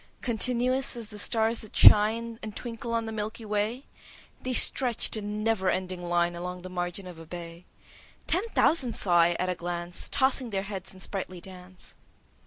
Continuous 0.23 0.97
as 0.97 1.11
the 1.11 1.19
stars 1.19 1.61
that 1.61 1.75
shine 1.75 2.39
And 2.41 2.55
twinkle 2.55 2.91
on 2.91 3.05
the 3.05 3.11
Milky 3.11 3.45
Way, 3.45 3.85
They 4.41 4.55
stretch'd 4.55 5.15
in 5.15 5.43
never 5.43 5.69
ending 5.69 6.03
line 6.09 6.35
Along 6.35 6.63
the 6.63 6.69
margin 6.71 7.05
of 7.05 7.19
a 7.19 7.25
bay: 7.27 7.65
10 8.25 8.45
Ten 8.45 8.53
thousand 8.55 8.95
saw 8.95 9.19
I 9.19 9.35
at 9.37 9.47
a 9.49 9.53
glance, 9.53 10.09
Tossing 10.09 10.49
their 10.49 10.63
heads 10.63 10.91
in 10.91 10.99
sprightly 11.01 11.39
dance. 11.39 11.93